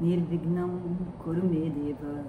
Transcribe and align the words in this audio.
Nirvignam 0.00 0.96
Kurumedeva 1.18 2.24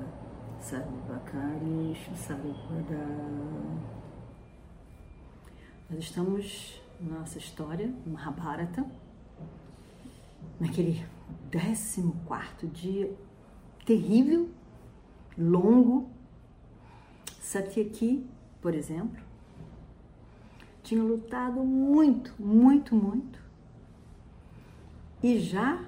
Sarvakarishu 0.59 2.15
Sarvada 2.15 3.05
Nós 5.89 5.99
estamos 5.99 6.81
na 6.99 7.19
nossa 7.19 7.37
história, 7.37 7.93
Mahabharata, 8.05 8.85
naquele 10.59 11.05
14 11.51 12.13
dia 12.73 13.15
terrível, 13.85 14.49
longo. 15.37 16.09
Satyaki, 17.39 18.27
por 18.61 18.75
exemplo, 18.75 19.23
tinha 20.83 21.01
lutado 21.01 21.63
muito, 21.63 22.33
muito, 22.37 22.95
muito. 22.95 23.39
E 25.23 25.39
já, 25.39 25.83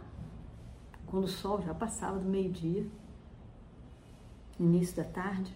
quando 1.11 1.25
o 1.25 1.27
sol 1.27 1.61
já 1.61 1.73
passava 1.73 2.17
do 2.17 2.25
meio-dia, 2.25 2.87
início 4.57 4.95
da 4.95 5.03
tarde, 5.03 5.53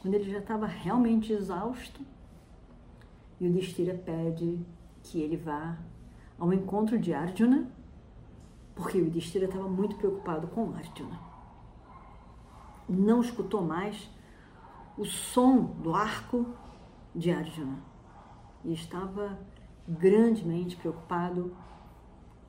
quando 0.00 0.14
ele 0.14 0.30
já 0.30 0.38
estava 0.38 0.66
realmente 0.66 1.30
exausto, 1.30 2.00
e 3.38 3.46
o 3.46 3.52
Destira 3.52 3.94
pede 3.94 4.64
que 5.02 5.20
ele 5.20 5.36
vá 5.36 5.76
ao 6.38 6.50
encontro 6.54 6.98
de 6.98 7.12
Arjuna, 7.12 7.70
porque 8.74 8.98
o 8.98 9.10
Destira 9.10 9.44
estava 9.44 9.68
muito 9.68 9.96
preocupado 9.96 10.46
com 10.48 10.74
Arjuna. 10.74 11.20
Não 12.88 13.20
escutou 13.20 13.60
mais 13.60 14.08
o 14.96 15.04
som 15.04 15.64
do 15.64 15.94
arco 15.94 16.46
de 17.14 17.30
Arjuna 17.30 17.78
e 18.64 18.72
estava 18.72 19.38
grandemente 19.86 20.76
preocupado 20.76 21.54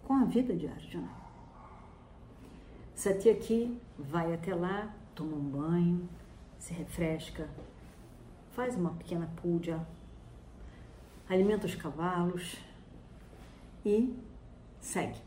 com 0.03 0.13
a 0.13 0.23
vida 0.23 0.55
de 0.55 0.67
Arjuna. 0.67 1.22
Satyaki 2.95 3.77
vai 3.97 4.33
até 4.33 4.53
lá, 4.53 4.93
toma 5.15 5.35
um 5.35 5.49
banho, 5.49 6.09
se 6.57 6.73
refresca, 6.73 7.49
faz 8.51 8.75
uma 8.75 8.91
pequena 8.91 9.29
puja, 9.41 9.85
alimenta 11.27 11.65
os 11.65 11.75
cavalos 11.75 12.55
e 13.85 14.15
segue 14.79 15.19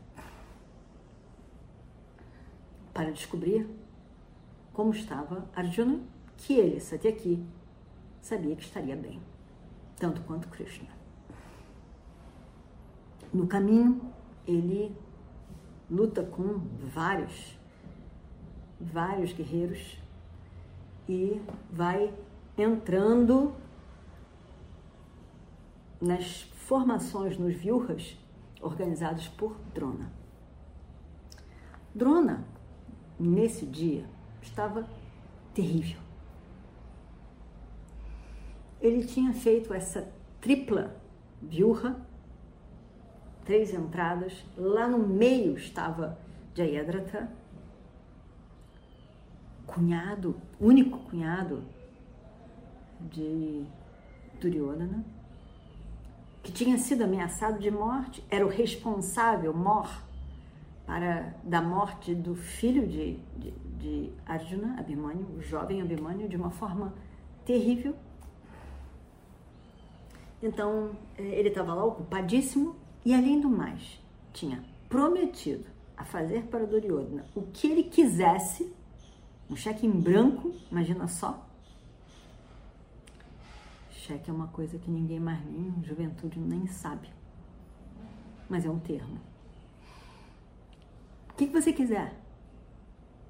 para 2.93 3.11
descobrir 3.11 3.69
como 4.73 4.91
estava 4.91 5.47
Arjuna, 5.55 5.99
que 6.35 6.53
ele, 6.53 6.79
Satyaki, 6.79 7.43
sabia 8.21 8.55
que 8.55 8.63
estaria 8.63 8.95
bem, 8.95 9.19
tanto 9.97 10.21
quanto 10.21 10.47
Krishna. 10.47 10.89
No 13.33 13.47
caminho, 13.47 14.13
ele 14.47 14.95
luta 15.89 16.23
com 16.23 16.59
vários, 16.93 17.56
vários 18.79 19.33
guerreiros 19.33 19.97
e 21.07 21.41
vai 21.71 22.13
entrando 22.57 23.53
nas 26.01 26.41
formações 26.55 27.37
nos 27.37 27.55
viurras 27.55 28.17
organizados 28.61 29.27
por 29.27 29.57
Drona. 29.73 30.11
Drona, 31.93 32.45
nesse 33.19 33.65
dia, 33.65 34.05
estava 34.41 34.87
terrível. 35.53 35.99
Ele 38.79 39.03
tinha 39.03 39.33
feito 39.33 39.73
essa 39.73 40.11
tripla 40.39 40.95
viurra, 41.41 41.99
três 43.43 43.73
entradas, 43.73 44.45
lá 44.55 44.87
no 44.87 44.99
meio 44.99 45.57
estava 45.57 46.19
Jayadratha, 46.53 47.31
cunhado, 49.67 50.35
único 50.59 50.97
cunhado 50.99 51.63
de 52.99 53.63
Duryodhana, 54.41 55.05
que 56.41 56.51
tinha 56.51 56.77
sido 56.77 57.03
ameaçado 57.03 57.59
de 57.59 57.69
morte, 57.69 58.23
era 58.29 58.45
o 58.45 58.49
responsável, 58.49 59.53
Mor, 59.53 59.89
para, 60.85 61.35
da 61.43 61.61
morte 61.61 62.15
do 62.15 62.33
filho 62.33 62.87
de, 62.87 63.17
de, 63.37 63.51
de 63.51 64.11
Arjuna, 64.25 64.79
Abhimanyu, 64.79 65.27
o 65.37 65.41
jovem 65.41 65.81
Abhimanyu, 65.81 66.29
de 66.29 66.37
uma 66.37 66.49
forma 66.49 66.93
terrível. 67.45 67.93
Então, 70.41 70.91
eh, 71.17 71.39
ele 71.39 71.49
estava 71.49 71.73
lá 71.73 71.83
ocupadíssimo 71.83 72.75
e, 73.03 73.13
além 73.13 73.41
do 73.41 73.49
mais, 73.49 74.01
tinha 74.31 74.63
prometido 74.87 75.65
a 75.97 76.05
fazer 76.05 76.43
para 76.43 76.65
Duryodhana 76.65 77.25
o 77.35 77.41
que 77.41 77.67
ele 77.67 77.83
quisesse, 77.83 78.71
um 79.49 79.55
cheque 79.55 79.85
em 79.85 79.91
branco, 79.91 80.53
imagina 80.71 81.07
só, 81.07 81.47
Cheque 84.07 84.29
é 84.29 84.33
uma 84.33 84.47
coisa 84.47 84.79
que 84.79 84.89
ninguém 84.89 85.19
mais 85.19 85.43
nem, 85.45 85.83
juventude 85.83 86.39
nem 86.39 86.65
sabe. 86.65 87.09
Mas 88.47 88.65
é 88.65 88.69
um 88.69 88.79
termo. 88.79 89.19
O 91.29 91.33
que, 91.33 91.47
que 91.47 91.51
você 91.51 91.73
quiser? 91.73 92.15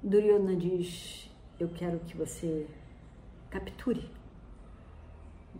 Duryodhana 0.00 0.54
diz, 0.54 1.28
eu 1.58 1.68
quero 1.68 1.98
que 2.00 2.16
você 2.16 2.68
capture 3.50 4.08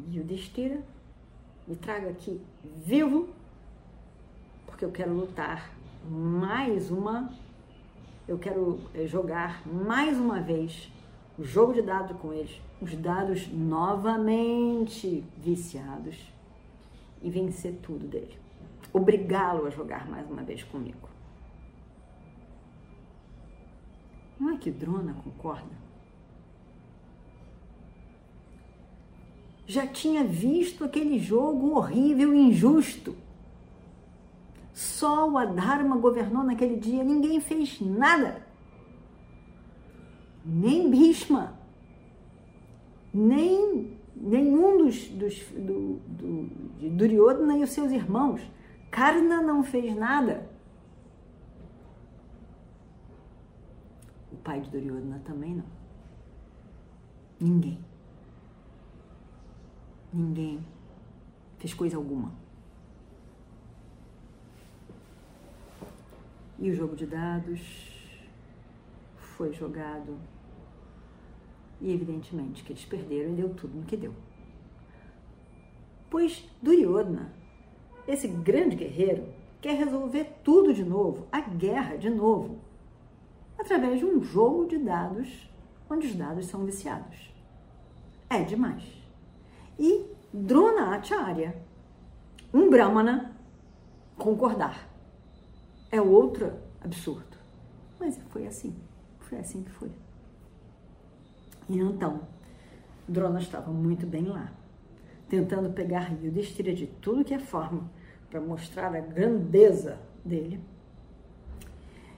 e 0.09 0.21
o 0.21 0.25
destira, 0.25 0.81
me 1.67 1.75
traga 1.75 2.11
aqui 2.11 2.41
vivo, 2.77 3.29
porque 4.67 4.85
eu 4.85 4.93
quero 4.93 5.13
lutar 5.13 5.73
mais 6.09 6.93
uma, 6.93 7.35
eu 8.28 8.39
quero 8.39 8.78
eh, 8.94 9.06
jogar 9.06 9.66
mais 9.66 10.19
uma 10.19 10.41
vez 10.41 10.93
o 11.39 11.43
jogo 11.43 11.72
de 11.72 11.81
dados 11.81 12.16
com 12.19 12.33
eles, 12.33 12.61
os 12.81 12.94
dados 12.94 13.49
novamente 13.49 15.25
viciados 15.39 16.31
e 17.22 17.31
vencer 17.31 17.78
tudo 17.83 18.06
dele. 18.06 18.38
Obrigá-lo 18.93 19.67
a 19.67 19.71
jogar 19.71 20.06
mais 20.09 20.28
uma 20.31 20.43
vez 20.43 20.62
comigo. 20.62 21.09
Não 24.38 24.50
é 24.50 24.59
que 24.59 24.71
Drona 24.71 25.15
concorda? 25.25 25.88
Já 29.67 29.87
tinha 29.87 30.25
visto 30.25 30.84
aquele 30.84 31.19
jogo 31.19 31.77
horrível 31.77 32.34
e 32.34 32.38
injusto. 32.38 33.17
Só 34.78 35.28
o 35.28 35.37
Adharma 35.37 35.97
governou 35.97 36.44
naquele 36.44 36.77
dia, 36.77 37.03
ninguém 37.03 37.41
fez 37.41 37.81
nada 37.81 38.47
nem 40.49 40.91
Bhishma, 40.91 41.59
nem 43.12 43.99
nenhum 44.17 44.78
dos, 44.78 45.09
dos 45.09 45.44
do, 45.50 46.00
do, 46.06 46.47
de 46.78 46.88
Duryodhana 46.88 47.59
e 47.59 47.62
os 47.62 47.71
seus 47.71 47.93
irmãos. 47.93 48.41
Karna 48.91 49.43
não 49.43 49.62
fez 49.62 49.94
nada. 49.94 50.49
O 54.32 54.37
pai 54.37 54.61
de 54.61 54.70
Duryodhana 54.70 55.20
também 55.25 55.56
não. 55.56 55.64
Ninguém. 57.38 57.79
Ninguém 60.12 60.64
fez 61.58 61.75
coisa 61.75 61.99
alguma. 61.99 62.32
E 66.58 66.70
o 66.70 66.75
jogo 66.75 66.96
de 66.96 67.06
dados 67.06 67.60
foi 69.16 69.52
jogado 69.52 70.19
e 71.81 71.93
evidentemente 71.93 72.64
que 72.64 72.72
eles 72.72 72.84
perderam 72.84 73.31
e 73.31 73.37
deu 73.37 73.55
tudo 73.55 73.76
no 73.76 73.84
que 73.84 73.96
deu. 73.96 74.12
Pois 76.10 76.44
Duryodhana, 76.60 77.32
esse 78.06 78.26
grande 78.26 78.75
guerreiro, 78.75 79.28
quer 79.60 79.76
resolver 79.76 80.25
tudo 80.43 80.72
de 80.72 80.82
novo, 80.82 81.26
a 81.31 81.40
guerra 81.40 81.96
de 81.96 82.10
novo, 82.10 82.58
através 83.58 83.99
de 83.99 84.05
um 84.05 84.22
jogo 84.22 84.66
de 84.66 84.78
dados 84.78 85.49
onde 85.90 86.06
os 86.06 86.14
dados 86.14 86.46
são 86.46 86.64
viciados. 86.64 87.32
É 88.28 88.43
demais. 88.43 88.82
E 89.78 90.05
Drona 90.32 90.96
Acharya, 90.96 91.56
um 92.52 92.69
Brahmana, 92.69 93.37
concordar. 94.16 94.88
É 95.90 96.00
outro 96.00 96.52
absurdo. 96.81 97.37
Mas 97.99 98.19
foi 98.31 98.46
assim. 98.46 98.75
Foi 99.20 99.38
assim 99.38 99.62
que 99.62 99.70
foi. 99.70 99.90
E 101.69 101.79
então, 101.79 102.23
Drona 103.06 103.40
estava 103.40 103.70
muito 103.70 104.06
bem 104.06 104.25
lá, 104.25 104.52
tentando 105.29 105.70
pegar 105.70 106.12
Yudhishthira 106.23 106.75
de 106.75 106.87
tudo 106.87 107.25
que 107.25 107.35
é 107.35 107.38
forma 107.38 107.90
para 108.31 108.40
mostrar 108.40 108.94
a 108.94 109.00
grandeza 109.00 109.99
dele 110.25 110.61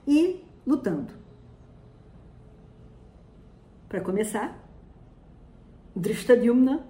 e 0.06 0.44
lutando. 0.66 1.14
Para 3.88 4.00
começar, 4.00 4.56
Drishtadyumna 5.94 6.86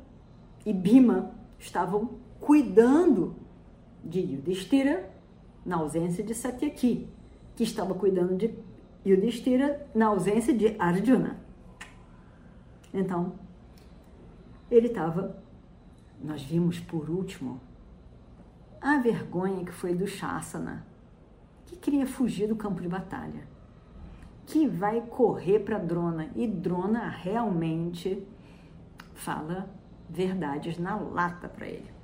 e 0.64 0.72
Bhima 0.72 1.34
estavam 1.58 2.18
cuidando 2.38 3.36
de 4.04 4.20
Yudhishthira 4.20 5.09
na 5.64 5.76
ausência 5.76 6.24
de 6.24 6.34
Satyaki, 6.34 7.08
que 7.54 7.64
estava 7.64 7.94
cuidando 7.94 8.36
de 8.36 8.54
Yudhishthira 9.04 9.86
na 9.94 10.06
ausência 10.06 10.52
de 10.52 10.74
Arjuna. 10.78 11.38
Então, 12.92 13.34
ele 14.70 14.88
estava, 14.88 15.42
nós 16.22 16.42
vimos 16.42 16.80
por 16.80 17.08
último, 17.08 17.60
a 18.80 18.98
vergonha 18.98 19.64
que 19.64 19.72
foi 19.72 19.94
do 19.94 20.06
Shasana, 20.06 20.86
que 21.66 21.76
queria 21.76 22.06
fugir 22.06 22.48
do 22.48 22.56
campo 22.56 22.80
de 22.80 22.88
batalha, 22.88 23.46
que 24.46 24.66
vai 24.66 25.00
correr 25.02 25.60
para 25.60 25.78
Drona, 25.78 26.30
e 26.34 26.46
Drona 26.46 27.08
realmente 27.08 28.26
fala 29.14 29.68
verdades 30.08 30.78
na 30.78 30.96
lata 30.96 31.48
para 31.48 31.68
ele. 31.68 31.99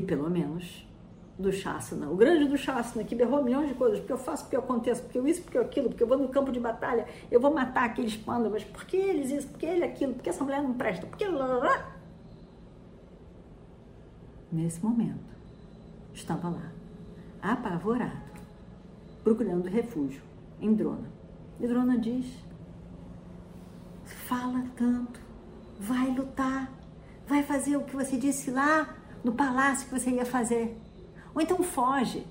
E 0.00 0.02
pelo 0.02 0.30
menos 0.30 0.88
do 1.38 1.52
Shasana, 1.52 2.08
o 2.08 2.16
grande 2.16 2.48
do 2.48 2.56
Shasana, 2.56 3.04
que 3.04 3.14
berrou 3.14 3.44
milhões 3.44 3.68
de 3.68 3.74
coisas, 3.74 3.98
porque 3.98 4.14
eu 4.14 4.16
faço, 4.16 4.44
porque 4.44 4.56
eu 4.56 4.60
aconteço, 4.60 5.02
porque 5.02 5.18
eu 5.18 5.28
isso, 5.28 5.42
porque 5.42 5.58
eu 5.58 5.62
aquilo, 5.62 5.90
porque 5.90 6.02
eu 6.02 6.06
vou 6.06 6.16
no 6.16 6.28
campo 6.30 6.50
de 6.50 6.58
batalha, 6.58 7.06
eu 7.30 7.38
vou 7.38 7.52
matar 7.52 7.84
aqueles 7.84 8.16
pândavas, 8.16 8.64
porque 8.64 8.96
eles 8.96 9.30
isso, 9.30 9.48
porque 9.48 9.66
ele 9.66 9.84
aquilo, 9.84 10.14
porque 10.14 10.30
essa 10.30 10.42
mulher 10.42 10.62
não 10.62 10.72
presta, 10.72 11.06
porque... 11.06 11.26
Nesse 14.50 14.82
momento, 14.82 15.36
estava 16.14 16.48
lá, 16.48 16.72
apavorado, 17.42 18.40
procurando 19.22 19.68
refúgio 19.68 20.22
em 20.62 20.72
Drona. 20.72 21.10
E 21.60 21.66
Drona 21.66 21.98
diz, 21.98 22.26
fala 24.04 24.64
tanto, 24.76 25.20
vai 25.78 26.10
lutar, 26.10 26.72
vai 27.26 27.42
fazer 27.42 27.76
o 27.76 27.84
que 27.84 27.94
você 27.94 28.16
disse 28.16 28.50
lá 28.50 28.96
no 29.22 29.32
palácio 29.32 29.88
que 29.88 29.98
você 29.98 30.10
ia 30.10 30.24
fazer. 30.24 30.76
Ou 31.34 31.40
então 31.40 31.62
foge. 31.62 32.26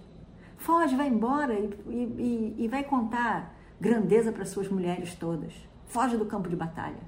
Foge, 0.58 0.96
vai 0.96 1.08
embora 1.08 1.54
e, 1.54 1.70
e, 1.88 2.56
e 2.60 2.68
vai 2.68 2.84
contar 2.84 3.56
grandeza 3.80 4.32
para 4.32 4.46
suas 4.46 4.68
mulheres 4.68 5.16
todas. 5.16 5.54
Foge 5.88 6.18
do 6.18 6.26
campo 6.26 6.50
de 6.50 6.56
batalha. 6.56 7.02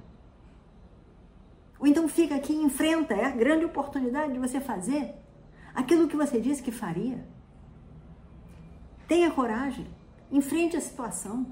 Ou 1.78 1.86
então 1.86 2.08
fica 2.08 2.34
aqui 2.34 2.52
e 2.52 2.62
enfrenta. 2.62 3.12
É 3.14 3.26
a 3.26 3.30
grande 3.30 3.64
oportunidade 3.64 4.32
de 4.32 4.38
você 4.38 4.60
fazer 4.60 5.14
aquilo 5.74 6.08
que 6.08 6.16
você 6.16 6.40
disse 6.40 6.62
que 6.62 6.72
faria. 6.72 7.26
Tenha 9.06 9.30
coragem. 9.30 9.86
Enfrente 10.30 10.76
a 10.76 10.80
situação. 10.80 11.46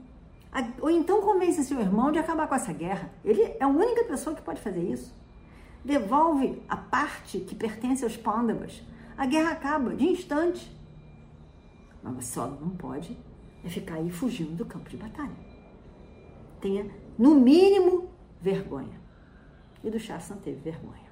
Ou 0.80 0.90
então 0.90 1.20
convence 1.20 1.62
seu 1.64 1.80
irmão 1.80 2.10
de 2.10 2.18
acabar 2.18 2.48
com 2.48 2.54
essa 2.54 2.72
guerra. 2.72 3.10
Ele 3.24 3.42
é 3.42 3.62
a 3.62 3.68
única 3.68 4.04
pessoa 4.04 4.34
que 4.34 4.42
pode 4.42 4.60
fazer 4.60 4.82
isso. 4.82 5.14
Devolve 5.84 6.62
a 6.68 6.76
parte 6.76 7.40
que 7.40 7.54
pertence 7.54 8.04
aos 8.04 8.16
Pandavas 8.16 8.82
a 9.16 9.26
guerra 9.26 9.52
acaba 9.52 9.94
de 9.94 10.04
instante. 10.04 10.74
Mas 12.02 12.26
só 12.26 12.46
não 12.46 12.70
pode 12.70 13.16
é 13.62 13.68
ficar 13.68 13.96
aí 13.96 14.10
fugindo 14.10 14.56
do 14.56 14.64
campo 14.64 14.88
de 14.88 14.96
batalha. 14.96 15.36
Tenha, 16.60 16.90
no 17.18 17.34
mínimo, 17.34 18.08
vergonha. 18.40 18.98
E 19.84 19.90
do 19.90 19.98
Shastan 19.98 20.36
teve 20.36 20.60
vergonha. 20.60 21.10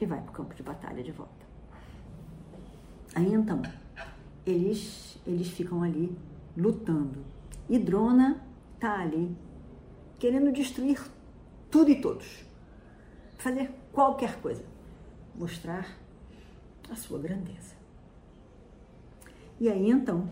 E 0.00 0.06
vai 0.06 0.20
para 0.20 0.30
o 0.30 0.32
campo 0.32 0.54
de 0.54 0.62
batalha 0.62 1.02
de 1.02 1.12
volta. 1.12 1.46
Aí 3.14 3.32
então, 3.32 3.62
eles, 4.44 5.18
eles 5.26 5.48
ficam 5.48 5.82
ali 5.82 6.16
lutando. 6.56 7.24
E 7.68 7.78
Drona 7.78 8.44
tá 8.78 9.00
ali 9.00 9.36
querendo 10.18 10.52
destruir 10.52 11.00
tudo 11.70 11.90
e 11.90 12.00
todos. 12.00 12.45
Fazer 13.38 13.70
qualquer 13.92 14.40
coisa. 14.40 14.64
Mostrar 15.34 15.86
a 16.90 16.96
sua 16.96 17.18
grandeza. 17.18 17.74
E 19.58 19.68
aí 19.68 19.90
então 19.90 20.28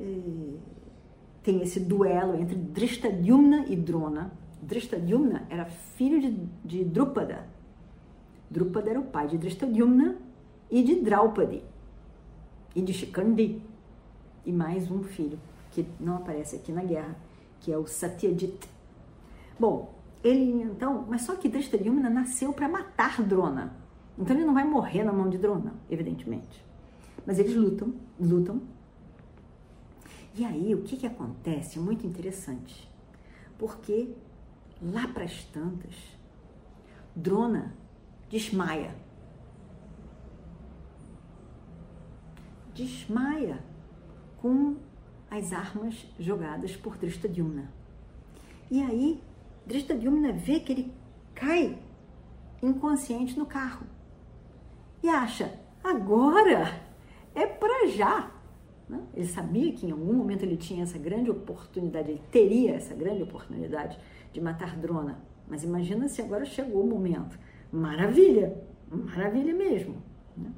eh, 0.00 0.58
tem 1.42 1.62
esse 1.62 1.80
duelo 1.80 2.36
entre 2.36 2.56
Drishtadyumna 2.56 3.66
e 3.68 3.76
Drona. 3.76 4.32
Drishtadyumna 4.62 5.46
era 5.50 5.66
filho 5.66 6.20
de, 6.20 6.30
de 6.64 6.84
Drupada. 6.84 7.46
Drupada 8.50 8.90
era 8.90 9.00
o 9.00 9.04
pai 9.04 9.28
de 9.28 9.38
Drishtadyumna 9.38 10.16
e 10.70 10.82
de 10.82 11.00
Draupadi 11.00 11.62
e 12.74 12.82
de 12.82 12.92
Shikandi 12.92 13.62
e 14.44 14.52
mais 14.52 14.90
um 14.90 15.02
filho 15.02 15.38
que 15.70 15.86
não 15.98 16.16
aparece 16.16 16.56
aqui 16.56 16.72
na 16.72 16.82
guerra, 16.82 17.16
que 17.60 17.72
é 17.72 17.78
o 17.78 17.86
Satyajit. 17.86 18.68
Bom, 19.58 19.93
ele 20.24 20.62
então, 20.62 21.06
mas 21.06 21.22
só 21.22 21.36
que 21.36 21.50
Drishtadyumna 21.50 22.08
nasceu 22.08 22.52
para 22.54 22.66
matar 22.66 23.22
Drona. 23.22 23.76
Então 24.18 24.34
ele 24.34 24.46
não 24.46 24.54
vai 24.54 24.64
morrer 24.64 25.04
na 25.04 25.12
mão 25.12 25.28
de 25.28 25.36
Drona, 25.36 25.74
evidentemente. 25.90 26.64
Mas 27.26 27.38
eles 27.38 27.54
lutam, 27.54 27.94
lutam. 28.18 28.62
E 30.34 30.44
aí 30.44 30.74
o 30.74 30.82
que, 30.82 30.96
que 30.96 31.06
acontece? 31.06 31.78
Muito 31.78 32.06
interessante. 32.06 32.90
Porque 33.58 34.14
lá 34.80 35.06
para 35.06 35.24
as 35.24 35.44
tantas, 35.44 35.94
Drona 37.14 37.76
desmaia. 38.30 38.96
Desmaia 42.74 43.62
com 44.38 44.76
as 45.30 45.52
armas 45.52 46.06
jogadas 46.18 46.76
por 46.76 46.96
Drishtadyumna. 46.96 47.70
E 48.70 48.82
aí, 48.82 49.22
Drishtadyumna 49.66 50.32
vê 50.32 50.60
que 50.60 50.72
ele 50.72 50.92
cai 51.34 51.78
inconsciente 52.62 53.38
no 53.38 53.46
carro 53.46 53.86
e 55.02 55.08
acha, 55.08 55.52
agora 55.82 56.80
é 57.34 57.46
para 57.46 57.88
já. 57.88 58.30
Né? 58.88 59.02
Ele 59.14 59.26
sabia 59.26 59.72
que 59.72 59.86
em 59.86 59.90
algum 59.90 60.14
momento 60.14 60.42
ele 60.42 60.56
tinha 60.56 60.82
essa 60.82 60.98
grande 60.98 61.30
oportunidade, 61.30 62.10
ele 62.10 62.22
teria 62.30 62.74
essa 62.74 62.94
grande 62.94 63.22
oportunidade 63.22 63.98
de 64.32 64.40
matar 64.40 64.76
Drona. 64.76 65.20
Mas 65.46 65.62
imagina 65.62 66.08
se 66.08 66.22
agora 66.22 66.44
chegou 66.44 66.82
o 66.84 66.86
momento. 66.86 67.38
Maravilha, 67.70 68.56
maravilha 68.90 69.52
mesmo. 69.52 69.96
Né? 70.36 70.50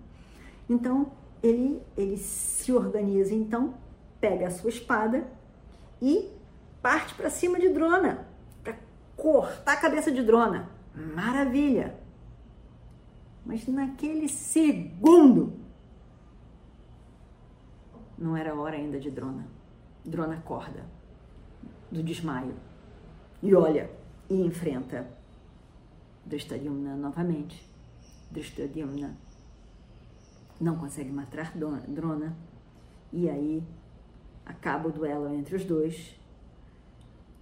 Então 0.69 1.11
ele, 1.43 1.81
ele 1.97 2.17
se 2.17 2.73
organiza, 2.73 3.35
então 3.35 3.75
pega 4.21 4.47
a 4.47 4.51
sua 4.51 4.71
espada 4.71 5.27
e 6.01 6.31
parte 6.81 7.15
para 7.15 7.31
cima 7.31 7.59
de 7.59 7.69
Drona, 7.69 8.29
cortar 9.17 9.73
a 9.73 9.77
cabeça 9.77 10.13
de 10.13 10.23
Drona. 10.23 10.69
Maravilha! 10.95 11.99
Mas 13.45 13.67
naquele 13.67 14.29
segundo, 14.29 15.55
não 18.19 18.37
era 18.37 18.55
hora 18.55 18.77
ainda 18.77 18.99
de 18.99 19.11
drona. 19.11 19.47
Drona 20.05 20.35
acorda 20.35 20.85
do 21.91 22.03
desmaio 22.03 22.55
e 23.43 23.55
olha 23.55 23.91
e 24.29 24.35
enfrenta 24.35 25.09
Drishtadyumna 26.25 26.97
novamente. 26.97 27.65
Drishtadyumna 28.31 29.17
não 30.61 30.77
consegue 30.77 31.13
matar 31.13 31.53
Drona 31.55 32.37
e 33.13 33.31
aí 33.31 33.63
acaba 34.45 34.89
o 34.89 34.93
duelo 34.93 35.33
entre 35.33 35.55
os 35.55 35.65
dois 35.65 36.19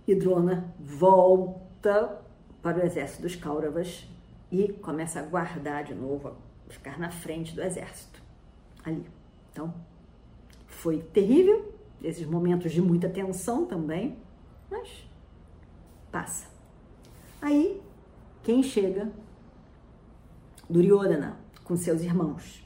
e 0.07 0.15
Drona 0.15 0.73
volta 0.79 2.21
para 2.63 2.79
o 2.79 2.83
exército 2.83 3.23
dos 3.23 3.37
Kauravas 3.37 4.09
e 4.51 4.73
começa 4.73 5.21
a 5.21 5.23
guardar 5.23 5.85
de 5.85 5.95
novo, 5.95 6.29
a 6.29 6.73
ficar 6.73 6.99
na 6.99 7.11
frente 7.11 7.55
do 7.55 7.63
exército 7.63 8.23
ali. 8.85 9.07
Então, 9.53 9.75
foi 10.67 10.99
terrível, 10.99 11.73
esses 12.03 12.27
momentos 12.27 12.73
de 12.73 12.83
muita 12.83 13.09
tensão 13.09 13.65
também, 13.65 14.19
mas 14.71 15.09
passa. 16.13 16.49
Aí, 17.41 17.81
quem 18.43 18.63
chega? 18.63 19.11
Duryodhana, 20.69 21.39
com 21.63 21.77
seus 21.77 22.03
irmãos, 22.03 22.63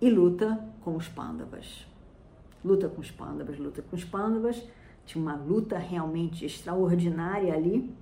e 0.00 0.08
luta 0.08 0.64
com 0.82 0.96
os 0.96 1.08
Pandavas. 1.08 1.86
Luta 2.64 2.88
com 2.88 3.00
os 3.00 3.10
Pandavas, 3.10 3.58
luta 3.58 3.82
com 3.82 3.96
os 3.96 4.04
Pandavas. 4.04 4.62
Tinha 5.10 5.20
uma 5.20 5.34
luta 5.34 5.76
realmente 5.76 6.46
extraordinária 6.46 7.52
ali 7.52 7.92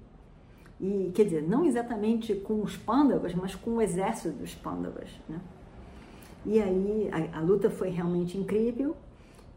e 0.78 1.10
quer 1.14 1.24
dizer, 1.24 1.42
não 1.42 1.64
exatamente 1.64 2.34
com 2.34 2.62
os 2.62 2.76
pândavas, 2.76 3.34
mas 3.34 3.54
com 3.54 3.76
o 3.76 3.80
exército 3.80 4.36
dos 4.36 4.54
pândavas. 4.54 5.08
Né? 5.26 5.40
E 6.44 6.60
aí 6.60 7.08
a, 7.10 7.38
a 7.38 7.40
luta 7.40 7.70
foi 7.70 7.88
realmente 7.88 8.36
incrível 8.36 8.94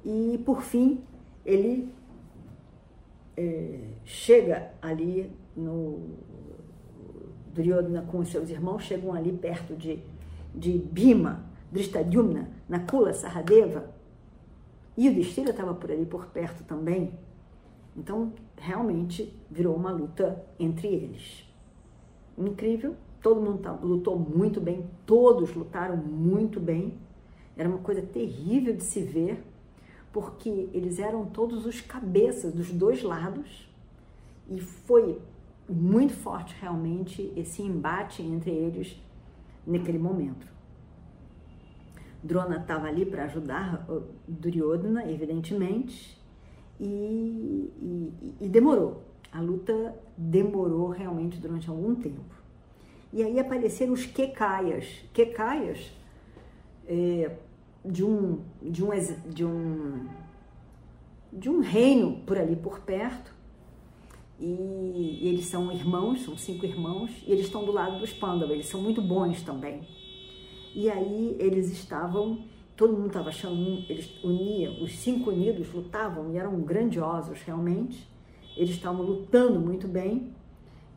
e 0.06 0.42
por 0.46 0.62
fim 0.62 1.04
ele 1.46 1.90
é, 3.36 3.82
chega 4.06 4.72
ali 4.82 5.30
no 5.54 6.08
Duryodhana 7.54 8.04
com 8.04 8.24
seus 8.24 8.50
irmãos 8.50 8.84
chegam 8.84 9.14
ali 9.14 9.34
perto 9.34 9.76
de, 9.76 10.00
de 10.56 10.78
Bhima, 10.78 11.44
Drishtadyumna, 11.70 12.50
Nakula, 12.70 13.14
Saradeva, 13.14 13.94
e 14.96 15.10
o 15.10 15.14
Destira 15.14 15.50
estava 15.50 15.74
por 15.74 15.92
ali 15.92 16.06
por 16.06 16.28
perto 16.28 16.64
também. 16.64 17.12
Então, 17.96 18.34
realmente 18.58 19.34
virou 19.50 19.76
uma 19.76 19.92
luta 19.92 20.44
entre 20.60 20.88
eles. 20.88 21.46
Incrível, 22.38 22.96
todo 23.22 23.42
mundo 23.42 23.60
tá, 23.60 23.72
lutou 23.72 24.18
muito 24.18 24.62
bem, 24.62 24.86
todos 25.06 25.54
lutaram 25.54 25.98
muito 25.98 26.60
bem. 26.60 26.94
Era 27.56 27.68
uma 27.68 27.80
coisa 27.80 28.02
terrível 28.02 28.76
de 28.76 28.84
se 28.84 29.02
ver, 29.02 29.44
porque 30.12 30.70
eles 30.74 31.00
eram 31.00 31.26
todos 31.26 31.66
os 31.66 31.82
cabeças 31.82 32.54
dos 32.54 32.72
dois 32.72 33.04
lados 33.04 33.70
e 34.50 34.60
foi 34.60 35.22
muito 35.70 36.14
forte 36.14 36.56
realmente 36.60 37.32
esse 37.36 37.62
embate 37.62 38.22
entre 38.22 38.52
eles 38.52 39.00
naquele 39.66 40.00
momento. 40.00 40.48
Drona 42.24 42.58
estava 42.58 42.88
ali 42.88 43.06
para 43.06 43.26
ajudar 43.26 43.86
Duryodhana, 44.28 45.10
evidentemente, 45.10 46.21
e, 46.82 47.72
e, 47.80 48.34
e, 48.42 48.50
demorou. 48.50 49.04
A 49.32 49.40
luta 49.40 49.96
demorou 50.18 50.90
realmente 50.90 51.38
durante 51.38 51.70
algum 51.70 51.94
tempo. 51.94 52.36
E 53.14 53.22
aí 53.22 53.40
apareceram 53.40 53.94
os 53.94 54.06
Kekaias. 54.06 54.88
Kekaias 55.14 55.92
é, 56.88 57.38
de, 57.86 58.04
um, 58.04 58.40
de, 58.62 58.84
um, 58.84 58.90
de, 59.28 59.46
um, 59.46 60.08
de 61.32 61.50
um 61.50 61.60
reino 61.60 62.18
por 62.26 62.38
ali 62.38 62.56
por 62.56 62.80
perto, 62.80 63.32
e, 64.40 65.20
e 65.22 65.28
eles 65.28 65.46
são 65.46 65.72
irmãos, 65.72 66.24
são 66.24 66.36
cinco 66.36 66.66
irmãos, 66.66 67.12
e 67.28 67.32
eles 67.32 67.46
estão 67.46 67.64
do 67.64 67.72
lado 67.72 68.00
dos 68.00 68.12
Pandavas, 68.12 68.56
eles 68.56 68.68
são 68.68 68.82
muito 68.82 69.02
bons 69.02 69.44
também. 69.44 69.88
E 70.74 70.90
aí 70.90 71.36
eles 71.38 71.72
estavam, 71.72 72.44
todo 72.76 72.94
mundo 72.94 73.08
estava 73.08 73.30
achando, 73.30 73.84
eles 73.90 74.24
uniam, 74.24 74.82
os 74.82 74.98
cinco 74.98 75.30
unidos 75.30 75.72
lutavam 75.74 76.32
e 76.32 76.38
eram 76.38 76.60
grandiosos 76.62 77.42
realmente. 77.42 78.10
Eles 78.56 78.72
estavam 78.72 79.02
lutando 79.02 79.60
muito 79.60 79.88
bem 79.88 80.34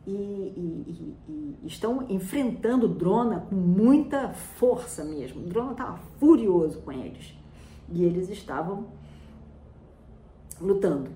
e, 0.05 0.11
e, 0.11 1.15
e, 1.29 1.57
e 1.63 1.67
estão 1.67 2.05
enfrentando 2.09 2.87
Drona 2.87 3.41
com 3.41 3.55
muita 3.55 4.29
força 4.33 5.03
mesmo. 5.03 5.41
Drona 5.43 5.71
estava 5.71 5.97
furioso 6.19 6.79
com 6.81 6.91
eles 6.91 7.33
e 7.89 8.03
eles 8.03 8.29
estavam 8.29 8.87
lutando. 10.59 11.11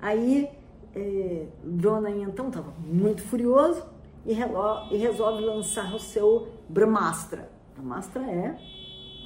Aí 0.00 0.48
é, 0.94 1.46
Drona 1.64 2.10
então 2.10 2.48
estava 2.48 2.72
muito 2.80 3.22
furioso 3.22 3.82
e, 4.24 4.32
resolve 4.32 5.44
lançar 5.44 5.94
o 5.94 5.98
seu 5.98 6.48
Brahmastra. 6.68 7.50
Brahmastra 7.74 8.22
é 8.22 8.58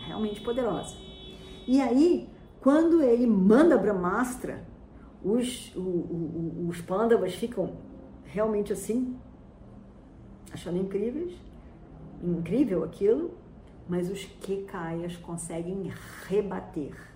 realmente 0.07 0.41
poderosa. 0.41 0.97
E 1.67 1.81
aí, 1.81 2.29
quando 2.61 3.03
ele 3.03 3.27
manda 3.27 3.79
Brahmastra, 3.79 4.65
os, 5.23 5.75
o, 5.77 5.81
o, 5.81 6.67
os 6.69 6.81
Pandavas 6.81 7.35
ficam 7.35 7.77
realmente 8.25 8.73
assim, 8.73 9.17
achando 10.53 10.79
incríveis, 10.79 11.33
incrível 12.23 12.85
aquilo, 12.85 13.33
mas 13.89 14.11
os 14.11 14.25
Kekaias 14.25 15.17
conseguem 15.17 15.93
rebater 16.27 17.13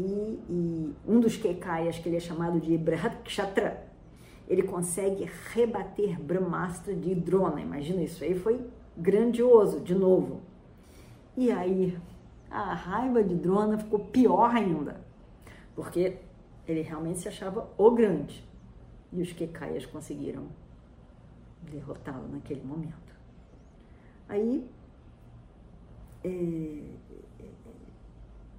e, 0.00 0.38
e 0.48 0.94
um 1.06 1.20
dos 1.20 1.36
Kekayas, 1.36 1.98
que 1.98 2.08
ele 2.08 2.16
é 2.16 2.20
chamado 2.20 2.60
de 2.60 2.76
Brihatkshatra, 2.78 3.86
ele 4.48 4.62
consegue 4.62 5.28
rebater 5.52 6.20
Brahmastra 6.20 6.94
de 6.94 7.14
Drona. 7.14 7.60
Imagina 7.60 8.02
isso 8.02 8.24
aí, 8.24 8.34
foi 8.34 8.60
grandioso, 8.96 9.80
de 9.80 9.94
novo. 9.94 10.40
E 11.36 11.50
aí, 11.50 11.98
a 12.50 12.74
raiva 12.74 13.22
de 13.22 13.34
Drona 13.34 13.78
ficou 13.78 14.00
pior 14.00 14.54
ainda, 14.54 15.00
porque 15.74 16.18
ele 16.66 16.82
realmente 16.82 17.20
se 17.20 17.28
achava 17.28 17.68
o 17.76 17.90
grande. 17.90 18.44
E 19.12 19.22
os 19.22 19.32
Kekayas 19.32 19.86
conseguiram 19.86 20.46
derrotá-lo 21.62 22.28
naquele 22.28 22.62
momento. 22.62 23.14
Aí, 24.28 24.68
é, 26.22 26.82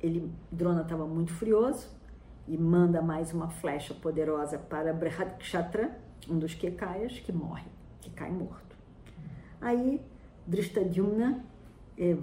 ele, 0.01 0.32
Drona 0.51 0.82
estava 0.82 1.06
muito 1.06 1.34
furioso 1.34 1.88
e 2.48 2.58
manda 2.58 3.01
mais 3.01 3.34
uma 3.34 3.50
flecha 3.50 3.94
poderosa 3.94 4.58
para 4.58 4.94
Brihatkshatra, 4.94 5.98
um 6.30 6.38
dos 6.38 6.54
Kekayas, 6.54 7.20
que 7.20 7.32
morre, 7.32 7.68
que 8.01 8.10
cai 8.10 8.32
morto. 8.32 8.75
Aí 9.60 10.01
Drishtadyumna, 10.48 11.46
é, 11.98 12.18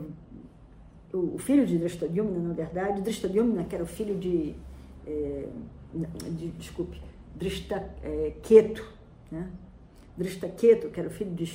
o 1.13 1.39
filho 1.39 1.67
de 1.67 1.79
Drishtadyumna, 1.79 2.49
na 2.49 2.55
verdade, 2.55 3.01
Drishtadyumna, 3.01 3.65
que 3.65 3.75
era 3.75 3.85
o 3.85 3.87
filho 3.87 4.17
de, 4.17 4.55
é, 5.07 5.49
de 6.31 6.49
desculpe, 6.51 7.01
Drishtaketu, 7.35 8.85
é, 9.33 9.35
né? 9.35 9.51
Drishtaketu, 10.17 10.89
que 10.91 10.99
era 10.99 11.09
o 11.09 11.13
filho 11.13 11.31
de 11.31 11.47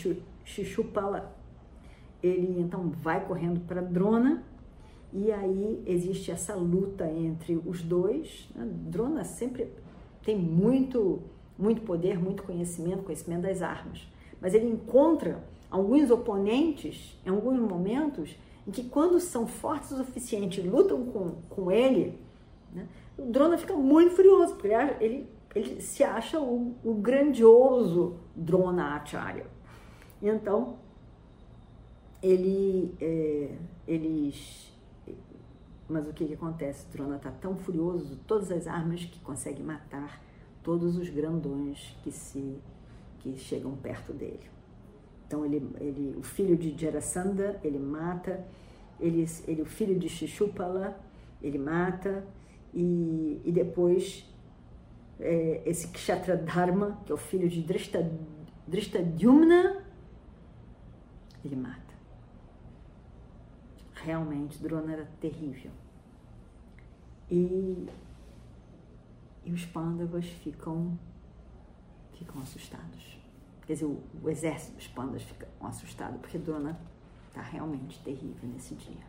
Shishupala, 0.45 1.35
ele 2.21 2.59
então 2.61 2.89
vai 2.89 3.25
correndo 3.25 3.59
para 3.67 3.81
Drona 3.81 4.43
e 5.11 5.31
aí 5.31 5.83
existe 5.85 6.31
essa 6.31 6.55
luta 6.55 7.05
entre 7.11 7.61
os 7.65 7.81
dois. 7.81 8.49
Né? 8.55 8.65
Drona 8.65 9.25
sempre 9.25 9.67
tem 10.23 10.35
muito, 10.37 11.21
muito 11.59 11.81
poder, 11.81 12.17
muito 12.17 12.43
conhecimento, 12.43 13.03
conhecimento 13.03 13.41
das 13.41 13.61
armas. 13.61 14.07
Mas 14.41 14.53
ele 14.53 14.67
encontra 14.67 15.43
alguns 15.69 16.09
oponentes 16.09 17.19
em 17.25 17.29
alguns 17.29 17.59
momentos 17.59 18.35
em 18.67 18.71
que 18.71 18.83
quando 18.83 19.19
são 19.19 19.45
fortes 19.47 19.91
o 19.91 19.97
suficiente 19.97 20.61
lutam 20.61 21.05
com, 21.05 21.31
com 21.49 21.71
ele, 21.71 22.19
né? 22.71 22.87
o 23.17 23.23
Drona 23.23 23.57
fica 23.57 23.75
muito 23.75 24.15
furioso, 24.15 24.55
porque 24.55 24.69
ele, 24.99 25.29
ele 25.53 25.81
se 25.81 26.03
acha 26.03 26.39
o, 26.39 26.75
o 26.83 26.93
grandioso 26.93 28.17
Drona 28.35 28.95
Acharya. 28.95 29.45
E 30.21 30.27
então 30.27 30.77
ele, 32.21 32.95
é, 33.01 33.57
eles 33.87 34.71
mas 35.87 36.07
o 36.07 36.13
que, 36.13 36.25
que 36.25 36.33
acontece? 36.33 36.87
Drona 36.91 37.17
está 37.17 37.29
tão 37.29 37.55
furioso, 37.55 38.17
todas 38.25 38.51
as 38.51 38.67
armas 38.67 39.03
que 39.03 39.19
consegue 39.19 39.61
matar 39.61 40.21
todos 40.63 40.97
os 40.97 41.09
grandões 41.09 41.95
que 42.03 42.11
se 42.11 42.57
que 43.19 43.37
chegam 43.37 43.75
perto 43.75 44.11
dele. 44.11 44.52
Então 45.33 45.43
ele, 45.43 45.67
ele 45.79 46.15
o 46.15 46.21
filho 46.21 46.55
de 46.55 46.79
Jarasandha 46.79 47.59
ele 47.63 47.79
mata, 47.79 48.45
ele, 48.99 49.25
ele 49.47 49.63
o 49.63 49.65
filho 49.65 49.97
de 49.97 50.07
Shishupala 50.07 50.95
ele 51.41 51.57
mata 51.57 52.23
e, 52.71 53.41
e 53.43 53.51
depois 53.51 54.31
é, 55.19 55.63
esse 55.65 55.87
Kshatradharma 55.87 57.01
que 57.03 57.11
é 57.11 57.15
o 57.15 57.17
filho 57.17 57.49
de 57.49 57.63
Drishta, 57.63 58.11
Drishtadyumna 58.67 59.83
ele 61.43 61.55
mata. 61.55 61.81
Realmente, 63.95 64.61
Drona 64.61 64.93
era 64.93 65.05
terrível. 65.19 65.71
E, 67.31 67.87
e 69.43 69.51
os 69.51 69.65
pândavas 69.65 70.27
ficam, 70.27 70.95
ficam 72.19 72.39
assustados. 72.39 73.22
Quer 73.65 73.73
dizer, 73.73 73.85
o, 73.85 74.01
o 74.21 74.29
exército 74.29 74.75
dos 74.75 74.87
pandas 74.87 75.23
fica 75.23 75.47
assustado, 75.61 76.19
porque 76.19 76.37
Drona 76.37 76.77
está 77.27 77.41
realmente 77.41 77.99
terrível 78.03 78.49
nesse 78.49 78.75
dia. 78.75 79.01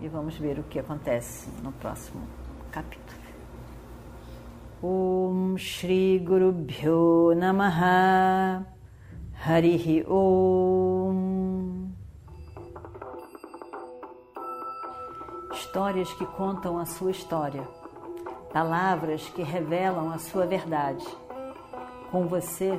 E 0.00 0.08
vamos 0.08 0.36
ver 0.36 0.58
o 0.58 0.62
que 0.64 0.78
acontece 0.78 1.48
no 1.62 1.72
próximo 1.72 2.22
capítulo. 2.70 3.18
Om 4.80 5.56
Shri 5.56 6.20
Guru 6.20 6.52
Bhyo 6.52 7.34
Namaha 7.34 8.64
Harihi 9.44 10.04
Om 10.06 11.48
histórias 15.52 16.12
que 16.14 16.24
contam 16.24 16.78
a 16.78 16.86
sua 16.86 17.10
história, 17.10 17.62
palavras 18.52 19.28
que 19.30 19.42
revelam 19.42 20.10
a 20.10 20.18
sua 20.18 20.46
verdade. 20.46 21.04
Com 22.10 22.26
você, 22.26 22.78